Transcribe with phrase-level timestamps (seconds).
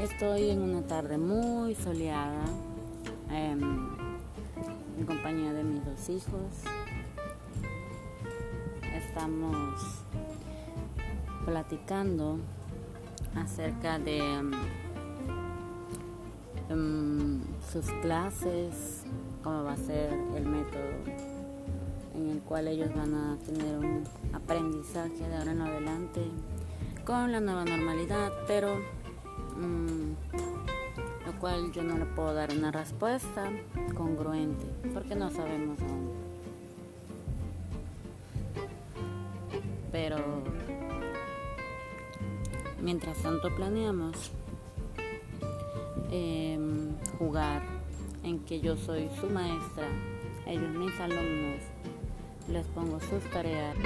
[0.00, 2.42] Estoy en una tarde muy soleada
[3.30, 3.60] em,
[4.98, 6.62] en compañía de mis dos hijos.
[8.94, 10.02] Estamos
[11.44, 12.38] platicando
[13.34, 14.50] acerca de em,
[16.70, 17.40] em,
[17.70, 19.04] sus clases,
[19.44, 20.80] cómo va a ser el método
[22.14, 26.22] en el cual ellos van a tener un aprendizaje de ahora en adelante
[27.04, 28.78] con la nueva normalidad, pero
[29.60, 30.14] Mm,
[31.26, 33.50] lo cual yo no le puedo dar una respuesta
[33.94, 34.64] congruente
[34.94, 36.10] porque no sabemos aún.
[39.92, 40.16] Pero
[42.80, 44.30] mientras tanto planeamos
[46.10, 47.62] em, jugar
[48.22, 49.86] en que yo soy su maestra,
[50.46, 51.60] ellos mis alumnos,
[52.48, 53.76] les pongo sus tareas.